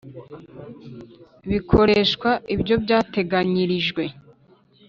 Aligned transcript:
bikoreshwa 1.49 2.29
ibyo 2.53 2.75
byateganyirijwe 2.83 4.03